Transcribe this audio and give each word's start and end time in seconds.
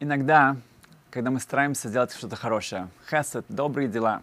Иногда, 0.00 0.56
когда 1.10 1.32
мы 1.32 1.40
стараемся 1.40 1.88
сделать 1.88 2.12
что-то 2.12 2.36
хорошее, 2.36 2.88
хесед, 3.10 3.44
добрые 3.48 3.88
дела, 3.88 4.22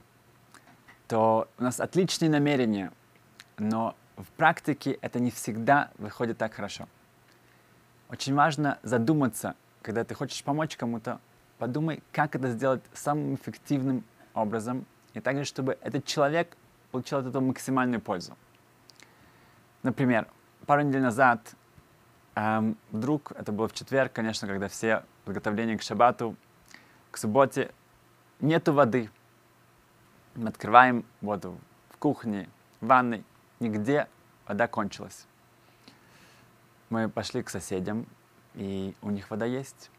то 1.09 1.49
у 1.57 1.63
нас 1.63 1.81
отличные 1.81 2.29
намерения, 2.29 2.93
но 3.57 3.93
в 4.15 4.25
практике 4.37 4.91
это 5.01 5.19
не 5.19 5.31
всегда 5.31 5.91
выходит 5.97 6.37
так 6.37 6.53
хорошо. 6.53 6.87
Очень 8.07 8.35
важно 8.35 8.79
задуматься, 8.83 9.55
когда 9.81 10.05
ты 10.05 10.15
хочешь 10.15 10.41
помочь 10.45 10.77
кому-то, 10.77 11.19
подумай, 11.57 12.01
как 12.13 12.37
это 12.37 12.51
сделать 12.51 12.81
самым 12.93 13.35
эффективным 13.35 14.05
образом, 14.33 14.85
и 15.13 15.19
также, 15.19 15.43
чтобы 15.43 15.77
этот 15.81 16.05
человек 16.05 16.55
получил 16.91 17.17
от 17.17 17.25
этого 17.25 17.43
максимальную 17.43 17.99
пользу. 17.99 18.37
Например, 19.83 20.25
пару 20.65 20.83
недель 20.83 21.01
назад 21.01 21.41
эм, 22.35 22.77
вдруг, 22.91 23.31
это 23.31 23.51
было 23.51 23.67
в 23.67 23.73
четверг, 23.73 24.13
конечно, 24.13 24.47
когда 24.47 24.67
все 24.67 25.03
приготовления 25.25 25.77
к 25.77 25.81
шабату, 25.81 26.35
к 27.11 27.17
субботе, 27.17 27.71
нету 28.39 28.73
воды. 28.73 29.09
Мы 30.35 30.49
открываем 30.49 31.05
воду 31.21 31.57
в 31.89 31.97
кухне, 31.97 32.49
в 32.81 32.87
ванной, 32.87 33.23
нигде 33.59 34.07
вода 34.47 34.67
кончилась. 34.67 35.25
Мы 36.89 37.09
пошли 37.09 37.41
к 37.41 37.49
соседям, 37.49 38.05
и 38.53 38.93
у 39.01 39.09
них 39.09 39.29
вода 39.31 39.45
есть. 39.45 39.89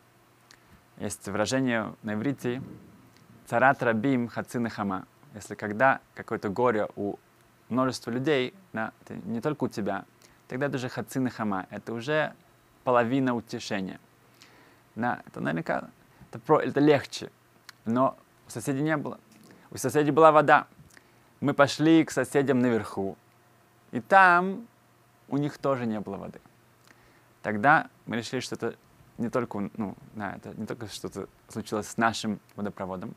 Есть 0.99 1.27
выражение 1.29 1.95
на 2.03 2.15
иврите 2.15 2.63
«царат 3.47 3.83
рабим 3.83 4.29
хацины 4.29 4.71
хама». 4.71 5.07
Если 5.35 5.55
когда 5.55 6.01
какое-то 6.15 6.49
горе 6.49 6.89
у 6.97 7.17
множества 7.69 8.11
людей, 8.11 8.55
это 8.73 9.15
не 9.25 9.41
только 9.41 9.65
у 9.65 9.69
тебя, 9.69 10.05
тогда 10.49 10.67
это 10.67 10.77
уже 10.77 10.89
хацины 10.89 11.31
хама, 11.31 11.67
это 11.71 11.93
уже 11.93 12.35
половина 12.85 13.35
утешения. 13.35 14.01
Да, 14.95 15.23
это 15.27 15.41
наверняка 15.41 15.91
это, 16.37 16.39
про, 16.39 16.61
это 16.61 16.81
легче, 16.81 17.31
но 17.85 18.17
у 18.47 18.51
соседей 18.51 18.83
не 18.83 18.97
было. 18.97 19.19
У 19.71 19.77
соседей 19.77 20.11
была 20.11 20.33
вода. 20.33 20.67
Мы 21.41 21.55
пошли 21.55 22.05
к 22.05 22.11
соседям 22.11 22.61
наверху, 22.61 23.17
и 23.91 24.01
там 24.01 24.67
у 25.29 25.37
них 25.37 25.59
тоже 25.59 25.87
не 25.87 26.01
было 26.01 26.17
воды. 26.17 26.41
Тогда 27.43 27.89
мы 28.07 28.17
решили, 28.17 28.41
что 28.41 28.55
это 28.55 28.77
не 29.19 29.29
только, 29.31 29.71
ну, 29.77 29.95
да, 30.15 30.35
это 30.37 30.55
не 30.59 30.67
только 30.67 30.87
что-то 30.89 31.29
случилось 31.49 31.89
с 31.89 31.97
нашим 31.97 32.41
водопроводом. 32.55 33.15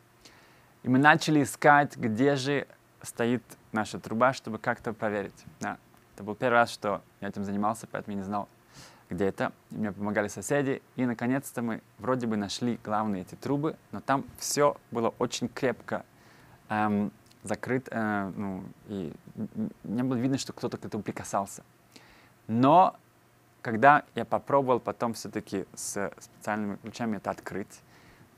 И 0.84 0.90
мы 0.90 0.98
начали 0.98 1.44
искать, 1.44 1.98
где 1.98 2.36
же 2.36 2.68
стоит 3.02 3.44
наша 3.72 4.00
труба, 4.00 4.34
чтобы 4.34 4.59
как-то 4.59 4.94
проверить. 4.94 5.46
Да. 5.59 5.78
Это 6.20 6.25
был 6.25 6.36
первый 6.36 6.56
раз, 6.56 6.70
что 6.70 7.02
я 7.22 7.30
этим 7.30 7.45
занимался, 7.45 7.88
поэтому 7.89 8.17
я 8.17 8.20
не 8.22 8.25
знал, 8.25 8.50
где 9.09 9.23
это. 9.23 9.53
И 9.72 9.78
мне 9.78 9.94
помогали 9.94 10.28
соседи. 10.28 10.81
И, 10.98 11.06
наконец-то, 11.06 11.62
мы 11.62 11.81
вроде 11.98 12.28
бы 12.28 12.36
нашли 12.36 12.78
главные 12.84 13.22
эти 13.22 13.36
трубы, 13.36 13.78
но 13.94 14.02
там 14.02 14.25
все 14.38 14.75
было 14.92 15.14
очень 15.17 15.47
крепко 15.47 16.03
эм, 16.67 17.14
закрыто, 17.44 17.90
э, 17.95 18.34
ну, 18.36 18.66
и 18.90 19.14
не 19.86 20.03
было 20.03 20.17
видно, 20.17 20.38
что 20.38 20.52
кто-то 20.52 20.75
к 20.75 20.84
этому 20.84 21.03
прикасался. 21.03 21.64
Но 22.47 22.97
когда 23.62 24.03
я 24.14 24.25
попробовал 24.25 24.81
потом 24.81 25.14
все-таки 25.14 25.67
с 25.73 26.12
специальными 26.20 26.75
ключами 26.81 27.16
это 27.16 27.31
открыть, 27.31 27.80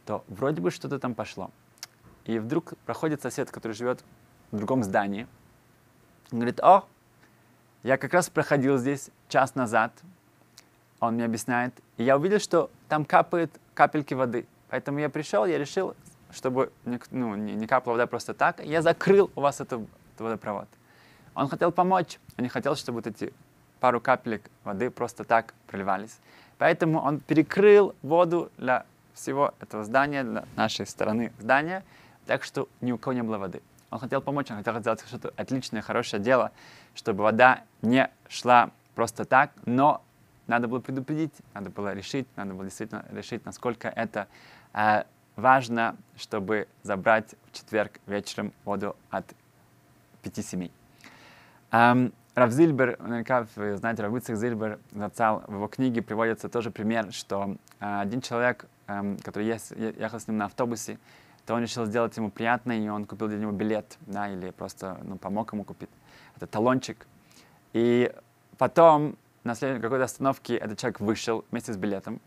то 0.05 0.23
вроде 0.27 0.61
бы 0.61 0.69
что-то 0.69 0.99
там 0.99 1.15
пошло. 1.15 1.49
И 2.25 2.37
вдруг 2.37 2.75
проходит 2.85 3.23
сосед, 3.23 3.49
который 3.49 3.71
живет 3.71 4.03
в 4.51 4.57
другом 4.57 4.83
здании. 4.83 5.27
Он 6.31 6.37
говорит, 6.37 6.59
о, 6.59 6.85
я 7.83 7.97
как 7.97 8.13
раз 8.13 8.29
проходил 8.29 8.77
здесь 8.77 9.09
час 9.27 9.55
назад. 9.55 9.91
Он 10.99 11.15
мне 11.15 11.25
объясняет. 11.25 11.73
И 11.97 12.03
я 12.03 12.17
увидел, 12.17 12.39
что 12.39 12.69
там 12.87 13.05
капает 13.05 13.51
капельки 13.73 14.13
воды. 14.13 14.45
Поэтому 14.69 14.99
я 14.99 15.09
пришел, 15.09 15.45
я 15.45 15.57
решил, 15.57 15.95
чтобы 16.31 16.71
ну, 16.85 17.35
не, 17.35 17.55
не 17.55 17.67
капала 17.67 17.93
вода 17.93 18.07
просто 18.07 18.33
так, 18.33 18.63
я 18.63 18.81
закрыл 18.81 19.31
у 19.35 19.41
вас 19.41 19.59
этот, 19.59 19.81
этот 19.81 20.21
водопровод. 20.21 20.67
Он 21.33 21.47
хотел 21.47 21.71
помочь, 21.71 22.19
он 22.37 22.43
не 22.43 22.49
хотел, 22.49 22.75
чтобы 22.75 22.97
вот 22.97 23.07
эти 23.07 23.33
пару 23.79 23.99
капелек 23.99 24.43
воды 24.63 24.89
просто 24.89 25.23
так 25.23 25.53
проливались. 25.67 26.19
Поэтому 26.57 26.99
он 27.01 27.19
перекрыл 27.19 27.95
воду 28.01 28.51
для 28.57 28.85
всего 29.13 29.53
этого 29.59 29.83
здания, 29.83 30.23
для 30.23 30.45
нашей 30.55 30.85
стороны 30.85 31.33
здания, 31.39 31.83
так 32.27 32.43
что 32.43 32.67
ни 32.79 32.91
у 32.91 32.97
кого 32.97 33.13
не 33.13 33.23
было 33.23 33.37
воды. 33.37 33.61
Он 33.91 33.99
хотел 33.99 34.21
помочь, 34.21 34.49
он 34.49 34.57
хотел 34.57 34.79
сделать 34.79 35.03
что-то 35.05 35.33
отличное, 35.35 35.81
хорошее 35.81 36.23
дело, 36.23 36.51
чтобы 36.95 37.23
вода 37.23 37.63
не 37.81 38.09
шла 38.29 38.71
просто 38.95 39.25
так, 39.25 39.51
но 39.65 40.01
надо 40.47 40.69
было 40.69 40.79
предупредить, 40.79 41.33
надо 41.53 41.69
было 41.69 41.93
решить, 41.93 42.25
надо 42.37 42.53
было 42.53 42.63
действительно 42.63 43.05
решить, 43.11 43.45
насколько 43.45 43.89
это 43.89 44.27
э, 44.73 45.03
важно, 45.35 45.97
чтобы 46.15 46.67
забрать 46.83 47.35
в 47.47 47.51
четверг 47.51 47.99
вечером 48.07 48.53
воду 48.63 48.95
от 49.09 49.25
пяти 50.21 50.41
семей. 50.41 50.71
Эм, 51.71 52.13
Рав 52.33 52.51
Зильбер, 52.51 52.97
наверняка 52.99 53.45
вы 53.55 53.75
знаете, 53.75 54.03
Рав 54.03 54.13
Ицек 54.13 54.37
Зильбер 54.37 54.79
Зацал, 54.91 55.43
в 55.47 55.53
его 55.53 55.67
книге 55.67 56.01
приводится 56.01 56.47
тоже 56.47 56.71
пример, 56.71 57.11
что 57.11 57.57
э, 57.81 57.99
один 57.99 58.21
человек, 58.21 58.67
э, 58.87 59.17
который 59.21 59.47
ехал 59.47 60.19
с 60.19 60.27
ним 60.29 60.37
на 60.37 60.45
автобусе, 60.45 60.97
то 61.45 61.55
он 61.55 61.61
решил 61.61 61.85
сделать 61.85 62.15
ему 62.17 62.29
приятно, 62.29 62.71
и 62.71 62.87
он 62.87 63.05
купил 63.05 63.27
для 63.27 63.37
него 63.37 63.51
билет, 63.51 63.97
да, 64.01 64.29
или 64.29 64.51
просто 64.51 64.97
ну, 65.03 65.17
помог 65.17 65.53
ему 65.53 65.63
купить 65.63 65.89
этот 66.35 66.51
талончик. 66.51 67.05
И 67.73 68.11
потом 68.57 69.15
на 69.43 69.55
следующей 69.55 69.81
какой-то 69.81 70.05
остановке 70.05 70.55
этот 70.55 70.77
человек 70.77 70.99
вышел 70.99 71.45
вместе 71.51 71.73
с 71.73 71.77
билетом, 71.77 72.19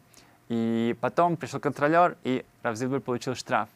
и 0.48 0.96
потом 1.00 1.36
пришел 1.36 1.60
контролер, 1.60 2.16
и 2.24 2.44
Рав 2.62 2.76
Зильбер 2.76 3.00
получил 3.00 3.34
штраф. 3.34 3.68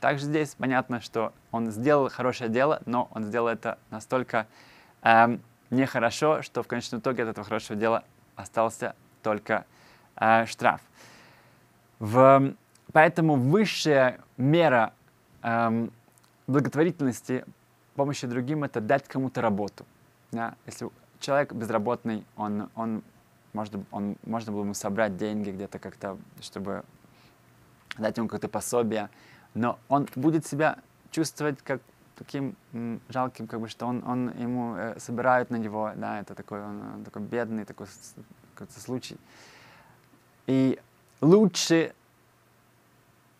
Также 0.00 0.24
здесь 0.24 0.54
понятно, 0.54 1.00
что 1.00 1.32
он 1.52 1.70
сделал 1.70 2.08
хорошее 2.08 2.48
дело, 2.48 2.80
но 2.86 3.08
он 3.12 3.24
сделал 3.24 3.48
это 3.48 3.78
настолько 3.90 4.46
эм, 5.02 5.42
нехорошо, 5.68 6.42
что 6.42 6.62
в 6.62 6.66
конечном 6.66 7.00
итоге 7.00 7.24
от 7.24 7.28
этого 7.30 7.46
хорошего 7.46 7.78
дела 7.78 8.04
остался 8.34 8.94
только 9.22 9.66
э, 10.16 10.46
штраф. 10.46 10.80
В, 11.98 12.54
поэтому 12.92 13.36
высшая 13.36 14.20
мера 14.36 14.92
э, 15.42 15.88
благотворительности, 16.46 17.44
помощи 17.94 18.26
другим, 18.26 18.64
это 18.64 18.80
дать 18.80 19.06
кому-то 19.08 19.40
работу. 19.40 19.84
Да? 20.32 20.54
Если 20.66 20.88
человек 21.18 21.52
безработный, 21.52 22.24
он, 22.36 22.68
он, 22.74 23.02
можно, 23.52 23.84
он, 23.90 24.16
можно 24.24 24.52
было 24.52 24.62
ему 24.62 24.74
собрать 24.74 25.16
деньги 25.16 25.50
где-то 25.50 25.78
как-то, 25.78 26.18
чтобы 26.40 26.84
дать 27.98 28.16
ему 28.16 28.28
какое-то 28.28 28.48
пособие, 28.48 29.10
но 29.54 29.78
он 29.88 30.08
будет 30.14 30.46
себя 30.46 30.78
чувствовать 31.10 31.60
как 31.62 31.80
таким 32.16 32.54
м, 32.72 33.00
жалким, 33.08 33.46
как 33.46 33.60
бы, 33.60 33.68
что 33.68 33.86
он, 33.86 34.04
он 34.06 34.30
ему 34.38 34.76
э, 34.76 34.98
собирают 34.98 35.50
на 35.50 35.56
него, 35.56 35.92
да, 35.96 36.20
это 36.20 36.34
такой, 36.34 36.62
он, 36.62 36.82
он 36.94 37.04
такой 37.04 37.22
бедный 37.22 37.64
такой 37.64 37.86
какой-то 38.54 38.78
случай. 38.80 39.16
И 40.46 40.78
лучше 41.20 41.94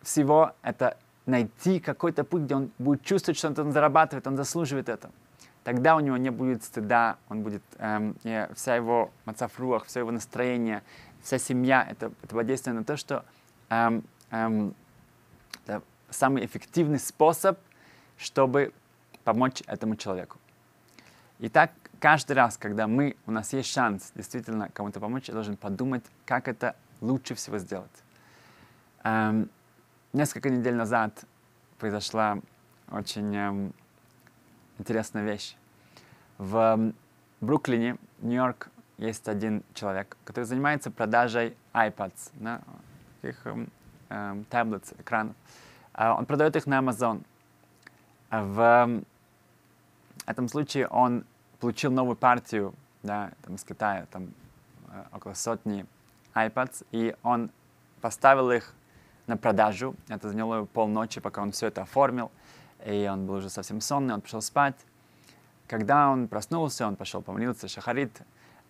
всего 0.01 0.53
это 0.61 0.97
найти 1.25 1.79
какой-то 1.79 2.23
путь, 2.23 2.43
где 2.43 2.55
он 2.55 2.71
будет 2.79 3.03
чувствовать, 3.03 3.37
что 3.37 3.49
он 3.49 3.71
зарабатывает, 3.71 4.25
он 4.27 4.35
заслуживает 4.35 4.89
это. 4.89 5.11
Тогда 5.63 5.95
у 5.95 5.99
него 5.99 6.17
не 6.17 6.31
будет 6.31 6.63
стыда, 6.63 7.17
он 7.29 7.43
будет, 7.43 7.61
эм, 7.77 8.15
вся 8.55 8.75
его 8.75 9.11
мацафруах, 9.25 9.85
все 9.85 9.99
его 9.99 10.11
настроение, 10.11 10.81
вся 11.21 11.37
семья, 11.37 11.87
это, 11.89 12.11
это 12.23 12.35
воздействие 12.35 12.73
на 12.73 12.83
то, 12.83 12.97
что 12.97 13.23
эм, 13.69 14.03
эм, 14.31 14.73
это 15.65 15.83
самый 16.09 16.45
эффективный 16.45 16.99
способ– 16.99 17.59
чтобы 18.21 18.71
помочь 19.23 19.63
этому 19.65 19.95
человеку. 19.95 20.37
И 21.39 21.49
так 21.49 21.71
каждый 21.99 22.33
раз, 22.33 22.57
когда 22.57 22.87
мы, 22.87 23.15
у 23.25 23.31
нас 23.31 23.51
есть 23.53 23.69
шанс 23.69 24.11
действительно 24.15 24.69
кому-то 24.69 24.99
помочь, 24.99 25.27
я 25.27 25.33
должен 25.33 25.57
подумать, 25.57 26.03
как 26.25 26.47
это 26.47 26.75
лучше 27.01 27.33
всего 27.33 27.57
сделать. 27.57 27.91
Эм, 29.03 29.49
несколько 30.13 30.49
недель 30.49 30.75
назад 30.75 31.25
произошла 31.77 32.39
очень 32.91 33.35
эм, 33.35 33.73
интересная 34.77 35.23
вещь. 35.23 35.55
В 36.37 36.55
эм, 36.57 36.95
Бруклине, 37.39 37.97
Нью-Йорк, 38.19 38.69
есть 38.97 39.27
один 39.27 39.63
человек, 39.73 40.17
который 40.25 40.45
занимается 40.45 40.91
продажей 40.91 41.57
iPads, 41.73 42.31
да, 42.33 42.61
их 43.21 43.45
эм, 43.45 43.69
эм, 44.09 44.43
таблетс, 44.45 44.93
экранов. 44.97 45.35
Э, 45.93 46.09
он 46.09 46.25
продает 46.25 46.55
их 46.55 46.67
на 46.67 46.79
Amazon. 46.79 47.23
В 48.29 49.01
этом 50.25 50.47
случае 50.47 50.87
он 50.87 51.25
получил 51.59 51.91
новую 51.91 52.15
партию 52.15 52.73
да, 53.03 53.31
там, 53.41 53.55
из 53.55 53.63
Китая, 53.63 54.05
там 54.11 54.33
э, 54.89 55.03
около 55.11 55.33
сотни 55.33 55.85
iPads, 56.33 56.85
и 56.91 57.15
он 57.23 57.51
поставил 58.01 58.51
их 58.51 58.73
на 59.31 59.37
продажу. 59.37 59.95
Это 60.09 60.29
заняло 60.29 60.65
полночи, 60.65 61.21
пока 61.21 61.41
он 61.41 61.51
все 61.51 61.67
это 61.67 61.81
оформил, 61.83 62.31
и 62.85 63.07
он 63.11 63.25
был 63.25 63.35
уже 63.35 63.49
совсем 63.49 63.81
сонный, 63.81 64.13
он 64.13 64.21
пошел 64.21 64.41
спать. 64.41 64.75
Когда 65.67 66.09
он 66.09 66.27
проснулся, 66.27 66.85
он 66.85 66.97
пошел 66.97 67.21
помолиться, 67.21 67.67
шахарит, 67.69 68.21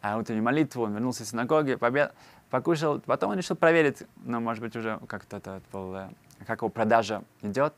а 0.02 0.18
утреннюю 0.18 0.44
молитву, 0.44 0.84
он 0.84 0.94
вернулся 0.94 1.24
из 1.24 1.32
синагоги, 1.32 1.76
побед... 1.76 2.14
покушал, 2.52 3.00
потом 3.00 3.32
он 3.32 3.38
решил 3.38 3.56
проверить, 3.56 4.04
ну, 4.24 4.40
может 4.40 4.64
быть, 4.64 4.76
уже 4.76 5.00
как-то 5.08 5.38
это 5.38 5.62
был, 5.72 5.96
э, 5.96 6.10
как 6.46 6.60
его 6.60 6.70
продажа 6.70 7.24
идет. 7.42 7.74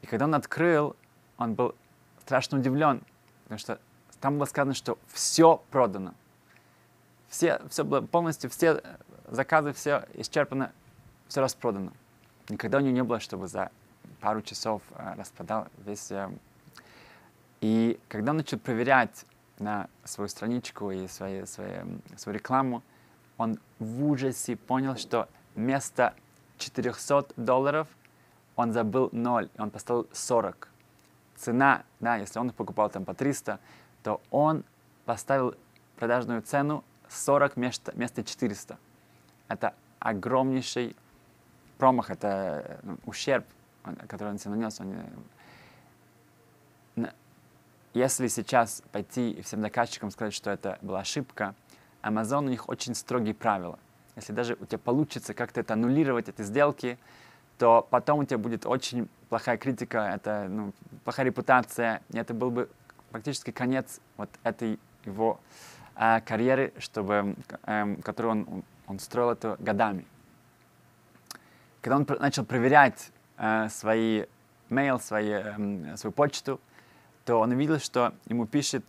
И 0.00 0.06
когда 0.06 0.24
он 0.24 0.34
открыл, 0.34 0.96
он 1.36 1.54
был 1.54 1.74
страшно 2.22 2.58
удивлен, 2.58 3.02
потому 3.44 3.58
что 3.58 3.78
там 4.20 4.38
было 4.38 4.46
сказано, 4.46 4.72
что 4.72 4.98
все 5.08 5.62
продано. 5.70 6.14
Все, 7.28 7.60
все 7.68 7.84
было 7.84 8.00
полностью, 8.00 8.48
все 8.48 8.82
заказы, 9.28 9.74
все 9.74 10.06
исчерпано, 10.14 10.72
все 11.28 11.42
распродано. 11.42 11.92
Никогда 12.48 12.78
у 12.78 12.80
него 12.80 12.92
не 12.92 13.02
было, 13.02 13.20
чтобы 13.20 13.48
за 13.48 13.70
пару 14.20 14.42
часов 14.42 14.82
э, 14.90 15.14
распродал 15.16 15.66
весь... 15.84 16.10
Э, 16.10 16.30
и 17.60 17.98
когда 18.08 18.30
он 18.30 18.38
начал 18.38 18.58
проверять 18.58 19.24
на 19.58 19.88
свою 20.04 20.28
страничку 20.28 20.90
и 20.90 21.08
свои, 21.08 21.44
свои, 21.46 21.78
свою 22.16 22.38
рекламу, 22.38 22.82
он 23.38 23.58
в 23.78 24.04
ужасе 24.04 24.56
понял, 24.56 24.96
что 24.96 25.28
вместо 25.54 26.14
400 26.58 27.28
долларов 27.36 27.88
он 28.54 28.72
забыл 28.72 29.08
0, 29.12 29.50
он 29.58 29.70
поставил 29.70 30.06
40. 30.12 30.68
Цена, 31.36 31.84
да, 32.00 32.16
если 32.16 32.38
он 32.38 32.50
покупал 32.50 32.88
там 32.88 33.04
по 33.04 33.14
300, 33.14 33.58
то 34.02 34.20
он 34.30 34.64
поставил 35.04 35.54
продажную 35.96 36.42
цену 36.42 36.84
40 37.08 37.56
вместо, 37.56 37.92
вместо 37.92 38.24
400. 38.24 38.78
Это 39.48 39.74
огромнейший 39.98 40.96
промах, 41.76 42.10
это 42.10 42.80
ну, 42.82 42.98
ущерб, 43.04 43.46
который 44.08 44.30
он 44.30 44.38
себе 44.38 44.52
нанес. 44.52 44.80
Он, 44.80 44.96
если 47.94 48.28
сейчас 48.28 48.82
пойти 48.92 49.30
и 49.30 49.42
всем 49.42 49.62
заказчикам 49.62 50.10
сказать, 50.10 50.34
что 50.34 50.50
это 50.50 50.78
была 50.82 51.00
ошибка, 51.00 51.54
Amazon 52.02 52.44
у 52.44 52.48
них 52.48 52.68
очень 52.68 52.94
строгие 52.94 53.34
правила. 53.34 53.78
Если 54.16 54.32
даже 54.32 54.56
у 54.60 54.66
тебя 54.66 54.78
получится 54.78 55.34
как-то 55.34 55.60
это 55.60 55.74
аннулировать, 55.74 56.28
эти 56.28 56.42
сделки, 56.42 56.98
то 57.58 57.86
потом 57.90 58.20
у 58.20 58.24
тебя 58.24 58.38
будет 58.38 58.66
очень 58.66 59.08
плохая 59.28 59.56
критика, 59.56 60.12
это 60.14 60.46
ну, 60.48 60.72
плохая 61.04 61.26
репутация, 61.26 62.02
и 62.12 62.18
это 62.18 62.34
был 62.34 62.50
бы 62.50 62.68
практически 63.10 63.50
конец 63.50 64.00
вот 64.16 64.30
этой 64.42 64.78
его 65.04 65.40
э, 65.96 66.20
карьеры, 66.20 66.72
чтобы, 66.78 67.36
э, 67.62 67.96
которую 68.02 68.32
он, 68.32 68.64
он 68.86 68.98
строил 68.98 69.30
это 69.30 69.56
годами. 69.58 70.06
Когда 71.86 71.98
он 71.98 72.06
начал 72.18 72.44
проверять 72.44 73.12
э, 73.38 73.68
свои 73.68 74.24
mail, 74.70 75.00
свои, 75.00 75.30
э, 75.30 75.96
свою 75.96 76.12
почту, 76.12 76.60
то 77.24 77.38
он 77.38 77.52
увидел, 77.52 77.78
что 77.78 78.12
ему 78.26 78.44
пишет 78.44 78.82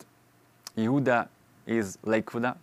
Иуда 0.76 1.30
из 1.68 2.00
Лейквуда. 2.02 2.58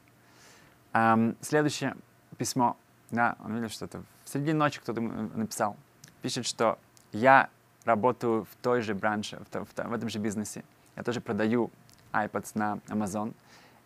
Эм, 0.92 1.36
следующее 1.40 1.94
письмо, 2.36 2.76
да, 3.12 3.36
он 3.44 3.54
видел, 3.54 3.68
что 3.68 3.84
это 3.84 4.02
в 4.24 4.28
середине 4.28 4.54
ночи 4.54 4.80
кто-то 4.80 5.00
написал. 5.00 5.76
Пишет, 6.20 6.46
что 6.46 6.80
я 7.12 7.48
работаю 7.84 8.42
в 8.42 8.56
той 8.60 8.80
же 8.80 8.94
branche, 8.94 9.40
в, 9.40 9.64
в, 9.64 9.88
в 9.88 9.92
этом 9.92 10.08
же 10.08 10.18
бизнесе. 10.18 10.64
Я 10.96 11.04
тоже 11.04 11.20
продаю 11.20 11.70
iPads 12.12 12.50
на 12.54 12.80
Amazon. 12.88 13.34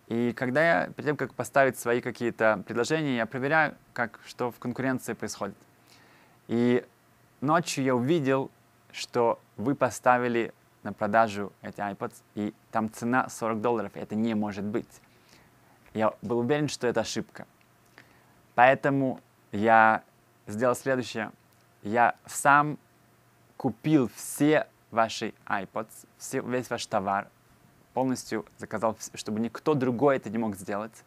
И 0.06 0.32
когда 0.32 0.62
я, 0.62 0.86
перед 0.86 1.08
тем, 1.08 1.16
как 1.18 1.34
поставить 1.34 1.78
свои 1.78 2.00
какие-то 2.00 2.62
предложения, 2.66 3.16
я 3.16 3.26
проверяю, 3.26 3.74
как, 3.92 4.18
что 4.24 4.50
в 4.50 4.58
конкуренции 4.58 5.12
происходит. 5.12 5.54
И 6.48 6.84
ночью 7.40 7.84
я 7.84 7.94
увидел, 7.94 8.50
что 8.90 9.38
вы 9.56 9.74
поставили 9.74 10.52
на 10.82 10.92
продажу 10.92 11.52
эти 11.62 11.78
iPods, 11.80 12.14
и 12.34 12.54
там 12.70 12.90
цена 12.90 13.28
40 13.28 13.60
долларов, 13.60 13.92
это 13.94 14.14
не 14.14 14.34
может 14.34 14.64
быть. 14.64 15.00
Я 15.94 16.14
был 16.22 16.38
уверен, 16.40 16.68
что 16.68 16.86
это 16.86 17.00
ошибка. 17.00 17.46
Поэтому 18.54 19.20
я 19.52 20.02
сделал 20.46 20.74
следующее. 20.74 21.30
Я 21.82 22.16
сам 22.26 22.78
купил 23.56 24.10
все 24.14 24.66
ваши 24.90 25.34
iPods, 25.46 26.06
все, 26.16 26.40
весь 26.40 26.70
ваш 26.70 26.86
товар, 26.86 27.28
полностью 27.92 28.46
заказал, 28.56 28.96
чтобы 29.14 29.40
никто 29.40 29.74
другой 29.74 30.16
это 30.16 30.30
не 30.30 30.38
мог 30.38 30.56
сделать. 30.56 31.04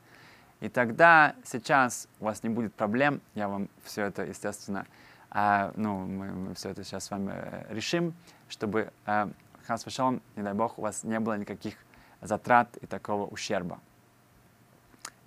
И 0.59 0.69
тогда 0.69 1.35
сейчас 1.43 2.07
у 2.19 2.25
вас 2.25 2.43
не 2.43 2.49
будет 2.49 2.73
проблем, 2.75 3.21
я 3.33 3.47
вам 3.47 3.69
все 3.83 4.05
это, 4.05 4.23
естественно, 4.23 4.85
э, 5.31 5.71
ну, 5.75 6.05
мы, 6.05 6.31
мы 6.31 6.53
все 6.55 6.69
это 6.69 6.83
сейчас 6.83 7.05
с 7.05 7.11
вами 7.11 7.31
э, 7.33 7.65
решим, 7.73 8.13
чтобы 8.49 8.91
э, 9.05 9.27
хас 9.65 9.85
вышел, 9.85 10.11
не 10.35 10.43
дай 10.43 10.53
бог, 10.53 10.77
у 10.77 10.81
вас 10.81 11.03
не 11.03 11.19
было 11.19 11.37
никаких 11.37 11.75
затрат 12.21 12.77
и 12.77 12.85
такого 12.85 13.25
ущерба. 13.25 13.79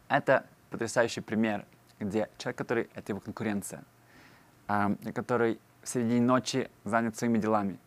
Это 0.09 0.47
потрясающий 0.71 1.21
пример, 1.21 1.65
где 1.99 2.29
человек, 2.39 2.59
который, 2.59 2.91
это 2.95 3.13
его 3.13 3.21
конкуренция, 3.21 3.85
э, 4.69 4.97
который 5.15 5.61
в 5.83 5.89
середине 5.89 6.21
ночи 6.21 6.71
занят 6.85 7.17
своими 7.17 7.39
делами, 7.39 7.79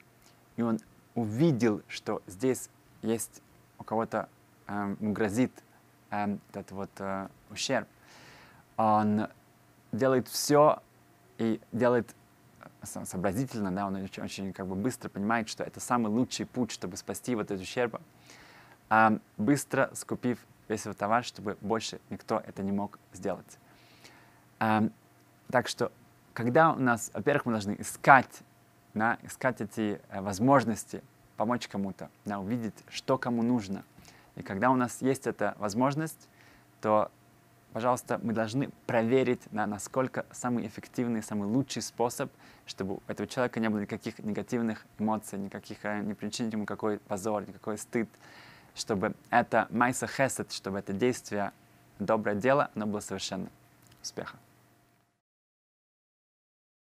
и 0.56 0.62
он 0.62 0.80
увидел, 1.16 1.82
что 1.88 2.22
здесь 2.28 2.70
есть 3.02 3.42
у 3.80 3.84
кого-то 3.84 4.30
э, 4.68 4.96
грозит 5.00 5.52
э, 6.12 6.38
этот 6.52 6.72
вот 6.72 6.90
э, 7.00 7.28
ущерб, 7.50 7.88
он 8.78 9.28
делает 9.92 10.28
все 10.28 10.82
и 11.38 11.60
делает 11.72 12.16
сообразительно, 12.84 13.72
да, 13.72 13.88
он 13.88 13.96
очень, 13.96 14.24
очень 14.24 14.54
как 14.54 14.68
бы 14.68 14.76
быстро 14.76 15.10
понимает, 15.10 15.50
что 15.50 15.64
это 15.64 15.80
самый 15.80 16.10
лучший 16.10 16.46
путь, 16.46 16.72
чтобы 16.72 16.98
спасти 16.98 17.36
вот 17.36 17.52
этот 17.52 17.62
ущерб, 17.62 18.00
а 18.90 19.18
быстро 19.38 19.90
скупив 19.94 20.40
весь 20.68 20.86
его 20.86 20.94
товар, 20.94 21.24
чтобы 21.24 21.58
больше 21.62 22.00
никто 22.10 22.42
это 22.46 22.64
не 22.64 22.72
мог 22.72 23.00
сделать. 23.14 23.58
А, 24.60 24.84
так 25.52 25.68
что, 25.68 25.92
когда 26.34 26.72
у 26.72 26.80
нас, 26.80 27.12
во-первых, 27.14 27.46
мы 27.46 27.52
должны 27.54 27.76
искать, 27.80 28.42
да, 28.94 29.18
искать 29.24 29.62
эти 29.62 30.02
э, 30.10 30.22
возможности, 30.22 31.04
помочь 31.36 31.68
кому-то, 31.68 32.10
да, 32.26 32.40
увидеть, 32.40 32.76
что 32.90 33.18
кому 33.18 33.44
нужно. 33.44 33.84
И 34.36 34.44
когда 34.44 34.72
у 34.72 34.76
нас 34.76 35.02
есть 35.02 35.28
эта 35.28 35.56
возможность, 35.58 36.28
то 36.82 37.12
пожалуйста, 37.74 38.20
мы 38.24 38.34
должны 38.34 38.70
проверить, 38.86 39.52
на, 39.52 39.66
насколько 39.66 40.26
самый 40.32 40.68
эффективный, 40.68 41.22
самый 41.22 41.48
лучший 41.48 41.82
способ, 41.82 42.32
чтобы 42.66 42.96
у 42.96 43.04
этого 43.08 43.28
человека 43.28 43.60
не 43.60 43.70
было 43.70 43.80
никаких 43.80 44.20
негативных 44.20 44.86
эмоций, 45.00 45.40
никаких, 45.40 45.84
э, 45.84 46.02
не 46.02 46.14
причинить 46.14 46.54
ему 46.54 46.66
какой 46.66 47.00
позор, 47.00 47.48
никакой 47.48 47.78
стыд, 47.78 48.10
чтобы 48.76 49.14
это 49.30 49.68
майса 49.70 50.08
хесед, 50.08 50.52
чтобы 50.52 50.80
это 50.80 50.94
действие, 50.94 51.52
доброе 52.00 52.36
дело, 52.36 52.70
оно 52.76 52.86
было 52.86 53.00
совершенно. 53.00 53.50
Успеха! 54.02 54.38